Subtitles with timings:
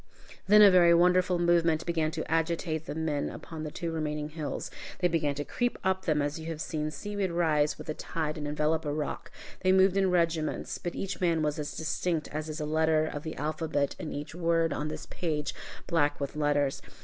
[0.47, 4.71] Then a very wonderful movement began to agitate the men upon the two remaining hills.
[4.97, 8.35] They began to creep up them as you have seen seaweed rise with the tide
[8.35, 9.29] and envelop a rock.
[9.59, 13.21] They moved in regiments, but each man was as distinct as is a letter of
[13.21, 15.53] the alphabet in each word on this page,
[15.85, 16.81] black with letters.